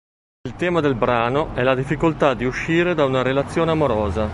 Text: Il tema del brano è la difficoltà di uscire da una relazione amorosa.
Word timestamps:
Il 0.49 0.55
tema 0.55 0.79
del 0.81 0.95
brano 0.95 1.53
è 1.53 1.61
la 1.61 1.75
difficoltà 1.75 2.33
di 2.33 2.43
uscire 2.45 2.95
da 2.95 3.05
una 3.05 3.21
relazione 3.21 3.69
amorosa. 3.69 4.29